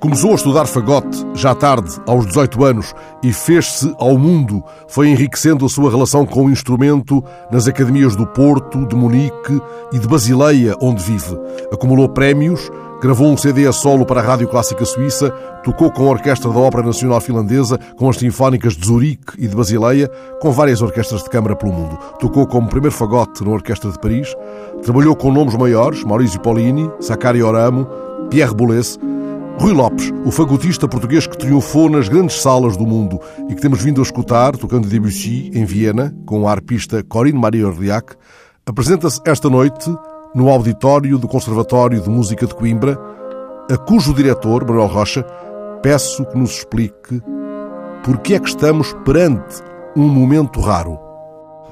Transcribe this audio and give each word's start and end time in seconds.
Começou 0.00 0.30
a 0.30 0.34
estudar 0.36 0.66
fagote 0.66 1.26
já 1.34 1.52
tarde, 1.56 1.90
aos 2.06 2.24
18 2.24 2.64
anos, 2.64 2.94
e 3.20 3.32
fez-se 3.32 3.92
ao 3.98 4.16
mundo. 4.16 4.62
Foi 4.86 5.08
enriquecendo 5.08 5.66
a 5.66 5.68
sua 5.68 5.90
relação 5.90 6.24
com 6.24 6.44
o 6.44 6.50
instrumento 6.50 7.22
nas 7.50 7.66
academias 7.66 8.14
do 8.14 8.24
Porto, 8.24 8.86
de 8.86 8.94
Munique 8.94 9.60
e 9.92 9.98
de 9.98 10.06
Basileia, 10.06 10.76
onde 10.80 11.02
vive. 11.02 11.36
Acumulou 11.72 12.08
prémios, 12.08 12.70
gravou 13.02 13.26
um 13.26 13.36
CD 13.36 13.66
a 13.66 13.72
solo 13.72 14.06
para 14.06 14.20
a 14.20 14.22
Rádio 14.22 14.46
Clássica 14.46 14.84
Suíça, 14.84 15.30
tocou 15.64 15.90
com 15.90 16.06
a 16.06 16.10
Orquestra 16.10 16.48
da 16.48 16.60
Ópera 16.60 16.84
Nacional 16.84 17.20
Finlandesa, 17.20 17.76
com 17.96 18.08
as 18.08 18.18
Sinfónicas 18.18 18.74
de 18.74 18.86
Zurique 18.86 19.32
e 19.36 19.48
de 19.48 19.56
Basileia, 19.56 20.08
com 20.40 20.52
várias 20.52 20.80
orquestras 20.80 21.24
de 21.24 21.28
câmara 21.28 21.56
pelo 21.56 21.72
mundo. 21.72 21.98
Tocou 22.20 22.46
como 22.46 22.68
primeiro 22.68 22.94
fagote 22.94 23.42
na 23.42 23.50
Orquestra 23.50 23.90
de 23.90 23.98
Paris, 23.98 24.32
trabalhou 24.80 25.16
com 25.16 25.32
nomes 25.32 25.56
maiores, 25.56 26.04
Maurizio 26.04 26.38
Pollini, 26.38 26.88
Sakari 27.00 27.42
Oramo, 27.42 27.84
Pierre 28.30 28.54
Boulez, 28.54 28.96
Rui 29.60 29.72
Lopes, 29.72 30.12
o 30.24 30.30
fagotista 30.30 30.86
português 30.86 31.26
que 31.26 31.36
triunfou 31.36 31.90
nas 31.90 32.08
grandes 32.08 32.40
salas 32.40 32.76
do 32.76 32.86
mundo 32.86 33.20
e 33.48 33.54
que 33.56 33.60
temos 33.60 33.82
vindo 33.82 34.00
a 34.00 34.04
escutar 34.04 34.56
tocando 34.56 34.86
Debussy 34.86 35.50
em 35.52 35.64
Viena 35.64 36.14
com 36.24 36.46
a 36.46 36.52
arpista 36.52 37.02
Corinne 37.02 37.40
Maria 37.40 37.66
Orliac, 37.66 38.14
apresenta-se 38.64 39.20
esta 39.26 39.50
noite 39.50 39.92
no 40.32 40.48
auditório 40.48 41.18
do 41.18 41.26
Conservatório 41.26 42.00
de 42.00 42.08
Música 42.08 42.46
de 42.46 42.54
Coimbra, 42.54 42.96
a 43.68 43.76
cujo 43.76 44.14
diretor, 44.14 44.64
Manuel 44.64 44.86
Rocha, 44.86 45.24
peço 45.82 46.24
que 46.26 46.38
nos 46.38 46.58
explique 46.58 47.20
porque 48.04 48.34
é 48.34 48.38
que 48.38 48.48
estamos 48.48 48.92
perante 49.04 49.60
um 49.96 50.08
momento 50.08 50.60
raro. 50.60 51.07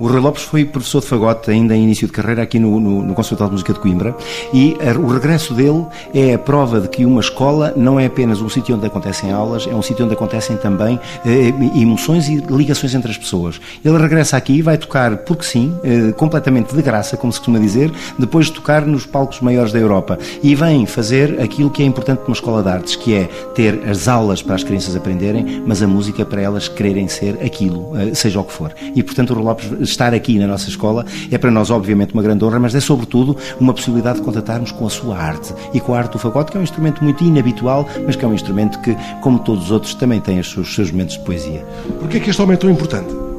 O 0.00 0.06
Rui 0.08 0.18
Lopes 0.18 0.42
foi 0.42 0.64
professor 0.64 1.02
de 1.02 1.06
fagote 1.08 1.50
ainda 1.50 1.76
em 1.76 1.82
início 1.82 2.06
de 2.06 2.12
carreira 2.14 2.42
aqui 2.42 2.58
no, 2.58 2.80
no, 2.80 3.02
no 3.02 3.14
Conservatório 3.14 3.50
de 3.50 3.54
Música 3.56 3.74
de 3.74 3.80
Coimbra 3.80 4.16
e 4.50 4.74
a, 4.80 4.98
o 4.98 5.06
regresso 5.08 5.52
dele 5.52 5.84
é 6.14 6.32
a 6.32 6.38
prova 6.38 6.80
de 6.80 6.88
que 6.88 7.04
uma 7.04 7.20
escola 7.20 7.74
não 7.76 8.00
é 8.00 8.06
apenas 8.06 8.40
um 8.40 8.48
sítio 8.48 8.74
onde 8.74 8.86
acontecem 8.86 9.30
aulas, 9.30 9.66
é 9.66 9.74
um 9.74 9.82
sítio 9.82 10.06
onde 10.06 10.14
acontecem 10.14 10.56
também 10.56 10.98
eh, 11.26 11.52
emoções 11.78 12.30
e 12.30 12.36
ligações 12.36 12.94
entre 12.94 13.10
as 13.10 13.18
pessoas. 13.18 13.60
Ele 13.84 13.98
regressa 13.98 14.38
aqui 14.38 14.54
e 14.54 14.62
vai 14.62 14.78
tocar, 14.78 15.18
porque 15.18 15.44
sim, 15.44 15.76
eh, 15.84 16.12
completamente 16.12 16.74
de 16.74 16.80
graça, 16.80 17.18
como 17.18 17.30
se 17.30 17.38
costuma 17.38 17.58
dizer, 17.58 17.92
depois 18.18 18.46
de 18.46 18.52
tocar 18.52 18.86
nos 18.86 19.04
palcos 19.04 19.42
maiores 19.42 19.70
da 19.70 19.78
Europa. 19.78 20.18
E 20.42 20.54
vem 20.54 20.86
fazer 20.86 21.38
aquilo 21.42 21.68
que 21.68 21.82
é 21.82 21.84
importante 21.84 22.20
numa 22.20 22.32
escola 22.32 22.62
de 22.62 22.70
artes, 22.70 22.96
que 22.96 23.12
é 23.12 23.24
ter 23.54 23.86
as 23.86 24.08
aulas 24.08 24.40
para 24.40 24.54
as 24.54 24.64
crianças 24.64 24.96
aprenderem, 24.96 25.62
mas 25.66 25.82
a 25.82 25.86
música 25.86 26.24
para 26.24 26.40
elas 26.40 26.68
quererem 26.68 27.06
ser 27.06 27.38
aquilo, 27.44 27.94
eh, 27.98 28.14
seja 28.14 28.40
o 28.40 28.44
que 28.44 28.52
for. 28.54 28.72
E, 28.94 29.02
portanto, 29.02 29.32
o 29.32 29.34
Rui 29.34 29.44
Lopes 29.44 29.89
estar 29.90 30.14
aqui 30.14 30.38
na 30.38 30.46
nossa 30.46 30.68
escola 30.68 31.04
é 31.30 31.38
para 31.38 31.50
nós, 31.50 31.70
obviamente, 31.70 32.14
uma 32.14 32.22
grande 32.22 32.44
honra, 32.44 32.58
mas 32.58 32.74
é 32.74 32.80
sobretudo 32.80 33.36
uma 33.58 33.72
possibilidade 33.74 34.18
de 34.18 34.24
contatarmos 34.24 34.72
com 34.72 34.86
a 34.86 34.90
sua 34.90 35.16
arte 35.16 35.54
e 35.74 35.80
com 35.80 35.94
a 35.94 35.98
arte 35.98 36.12
do 36.12 36.18
fagote, 36.18 36.50
que 36.50 36.56
é 36.56 36.60
um 36.60 36.64
instrumento 36.64 37.02
muito 37.02 37.22
inabitual, 37.24 37.88
mas 38.06 38.16
que 38.16 38.24
é 38.24 38.28
um 38.28 38.34
instrumento 38.34 38.80
que, 38.80 38.96
como 39.20 39.38
todos 39.38 39.64
os 39.64 39.70
outros, 39.70 39.94
também 39.94 40.20
tem 40.20 40.38
os 40.38 40.50
seus, 40.50 40.74
seus 40.74 40.90
momentos 40.90 41.16
de 41.16 41.24
poesia. 41.24 41.64
Por 41.98 42.08
que 42.08 42.16
é 42.16 42.20
que 42.20 42.30
este 42.30 42.40
homem 42.42 42.54
é 42.54 42.58
tão 42.58 42.70
importante? 42.70 43.29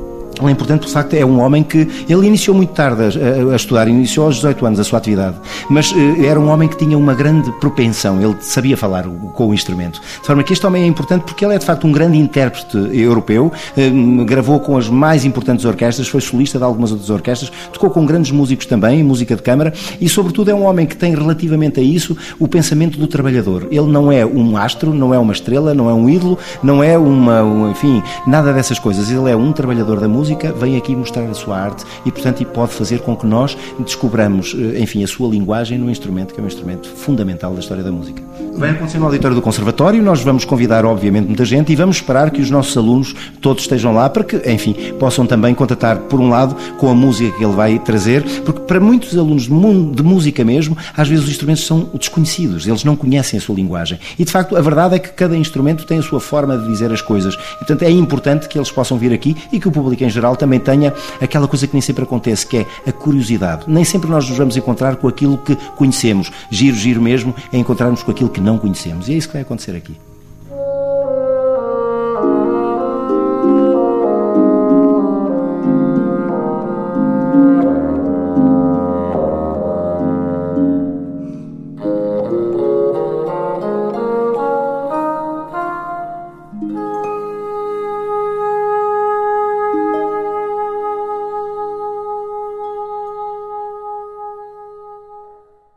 É 0.49 0.51
importante, 0.51 0.87
de 0.87 0.93
facto, 0.93 1.13
é 1.13 1.25
um 1.25 1.39
homem 1.41 1.63
que 1.63 1.87
ele 2.09 2.27
iniciou 2.27 2.55
muito 2.55 2.73
tarde 2.73 3.01
a, 3.03 3.53
a, 3.53 3.55
estudar, 3.55 3.87
iniciou 3.87 4.25
aos 4.25 4.35
18 4.35 4.65
anos 4.65 4.79
a 4.79 4.83
sua 4.83 4.99
atividade, 4.99 5.37
mas 5.69 5.91
uh, 5.91 6.25
era 6.25 6.39
um 6.39 6.49
homem 6.49 6.67
que 6.67 6.77
tinha 6.77 6.97
uma 6.97 7.13
grande 7.13 7.51
propensão, 7.59 8.21
ele 8.21 8.35
sabia 8.41 8.75
falar 8.75 9.03
com 9.03 9.47
o 9.47 9.53
instrumento. 9.53 10.01
De 10.01 10.27
forma 10.27 10.43
que 10.43 10.53
este 10.53 10.65
homem 10.65 10.83
é 10.83 10.87
importante 10.87 11.23
porque 11.23 11.45
ele 11.45 11.55
é 11.55 11.57
de 11.57 11.65
facto 11.65 11.85
um 11.85 11.91
grande 11.91 12.17
intérprete 12.17 12.77
europeu, 12.93 13.51
uh, 13.51 14.25
gravou 14.25 14.59
com 14.59 14.77
as 14.77 14.89
mais 14.89 15.25
importantes 15.25 15.65
orquestras, 15.65 16.07
foi 16.07 16.21
solista 16.21 16.57
de 16.57 16.63
algumas 16.63 16.91
outras 16.91 17.09
orquestras, 17.09 17.51
tocou 17.71 17.89
com 17.89 18.05
grandes 18.05 18.31
músicos 18.31 18.65
também, 18.65 19.03
música 19.03 19.35
de 19.35 19.41
câmara, 19.41 19.73
e 19.99 20.09
sobretudo 20.09 20.51
é 20.51 20.53
um 20.53 20.65
homem 20.65 20.85
que 20.85 20.95
tem 20.95 21.15
relativamente 21.15 21.79
a 21.79 21.83
isso 21.83 22.17
o 22.39 22.47
pensamento 22.47 22.97
do 22.97 23.07
trabalhador. 23.07 23.67
Ele 23.71 23.87
não 23.87 24.11
é 24.11 24.25
um 24.25 24.57
astro, 24.57 24.93
não 24.93 25.13
é 25.13 25.19
uma 25.19 25.33
estrela, 25.33 25.73
não 25.73 25.89
é 25.89 25.93
um 25.93 26.09
ídolo, 26.09 26.37
não 26.63 26.83
é 26.83 26.97
uma, 26.97 27.43
um, 27.43 27.71
enfim, 27.71 28.01
nada 28.25 28.53
dessas 28.53 28.79
coisas. 28.79 29.09
Ele 29.09 29.29
é 29.29 29.35
um 29.35 29.51
trabalhador 29.51 29.99
da 29.99 30.07
música 30.07 30.30
música, 30.31 30.53
vem 30.53 30.77
aqui 30.77 30.95
mostrar 30.95 31.23
a 31.23 31.33
sua 31.33 31.59
arte 31.59 31.83
e, 32.05 32.11
portanto, 32.11 32.45
pode 32.45 32.73
fazer 32.73 32.99
com 32.99 33.15
que 33.15 33.25
nós 33.25 33.57
descobramos, 33.79 34.55
eh, 34.57 34.79
enfim, 34.79 35.03
a 35.03 35.07
sua 35.07 35.29
linguagem 35.29 35.77
no 35.77 35.89
instrumento, 35.89 36.33
que 36.33 36.39
é 36.39 36.43
um 36.43 36.47
instrumento 36.47 36.89
fundamental 36.89 37.53
da 37.53 37.59
história 37.59 37.83
da 37.83 37.91
música. 37.91 38.21
Vai 38.55 38.71
acontecer 38.71 38.99
no 38.99 39.05
auditório 39.05 39.35
do 39.35 39.41
Conservatório, 39.41 40.01
nós 40.01 40.21
vamos 40.21 40.45
convidar, 40.45 40.85
obviamente, 40.85 41.27
muita 41.27 41.45
gente 41.45 41.71
e 41.71 41.75
vamos 41.75 41.97
esperar 41.97 42.31
que 42.31 42.41
os 42.41 42.49
nossos 42.49 42.75
alunos 42.77 43.13
todos 43.41 43.63
estejam 43.63 43.93
lá 43.93 44.09
para 44.09 44.23
que, 44.23 44.37
enfim, 44.49 44.73
possam 44.99 45.25
também 45.25 45.53
contatar, 45.53 45.97
por 45.97 46.19
um 46.19 46.29
lado, 46.29 46.55
com 46.77 46.89
a 46.89 46.95
música 46.95 47.37
que 47.37 47.43
ele 47.43 47.53
vai 47.53 47.79
trazer, 47.79 48.23
porque 48.45 48.61
para 48.61 48.79
muitos 48.79 49.17
alunos 49.17 49.43
de 49.43 50.03
música 50.03 50.43
mesmo, 50.43 50.77
às 50.95 51.07
vezes 51.07 51.25
os 51.25 51.31
instrumentos 51.31 51.65
são 51.65 51.89
desconhecidos, 51.93 52.67
eles 52.67 52.83
não 52.83 52.95
conhecem 52.95 53.37
a 53.37 53.41
sua 53.41 53.55
linguagem. 53.55 53.99
E, 54.17 54.23
de 54.23 54.31
facto, 54.31 54.55
a 54.55 54.61
verdade 54.61 54.95
é 54.95 54.99
que 54.99 55.09
cada 55.09 55.35
instrumento 55.35 55.85
tem 55.85 55.99
a 55.99 56.03
sua 56.03 56.19
forma 56.19 56.57
de 56.57 56.67
dizer 56.67 56.91
as 56.91 57.01
coisas. 57.01 57.33
E, 57.33 57.57
portanto, 57.59 57.83
é 57.83 57.89
importante 57.89 58.47
que 58.47 58.57
eles 58.57 58.71
possam 58.71 58.97
vir 58.97 59.13
aqui 59.13 59.35
e 59.51 59.59
que 59.59 59.67
o 59.67 59.71
público 59.71 60.03
em 60.03 60.09
geral 60.09 60.20
geral 60.21 60.35
também 60.35 60.59
tenha 60.59 60.93
aquela 61.19 61.47
coisa 61.47 61.65
que 61.65 61.73
nem 61.73 61.81
sempre 61.81 62.03
acontece, 62.03 62.45
que 62.45 62.57
é 62.57 62.65
a 62.87 62.91
curiosidade. 62.91 63.63
Nem 63.67 63.83
sempre 63.83 64.09
nós 64.09 64.29
nos 64.29 64.37
vamos 64.37 64.55
encontrar 64.55 64.95
com 64.95 65.07
aquilo 65.07 65.37
que 65.37 65.55
conhecemos. 65.75 66.31
Giro, 66.49 66.77
giro 66.77 67.01
mesmo 67.01 67.35
é 67.51 67.57
encontrarmos 67.57 68.03
com 68.03 68.11
aquilo 68.11 68.29
que 68.29 68.39
não 68.39 68.57
conhecemos. 68.57 69.09
E 69.09 69.13
é 69.13 69.17
isso 69.17 69.27
que 69.27 69.33
vai 69.33 69.41
acontecer 69.41 69.75
aqui. 69.75 70.10